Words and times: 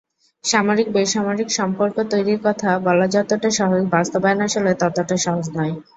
সামরিক-বেসামরিক 0.43 1.49
সম্পর্ক 1.51 1.95
তৈরির 2.11 2.39
কথা 2.43 2.69
বলা 2.85 3.05
যতটা 3.07 3.49
সহজ, 3.59 3.81
বাস্তবায়ন 3.91 4.39
আসলে 4.47 4.71
ততটা 4.81 5.15
সহজ 5.25 5.45
নয়। 5.57 5.73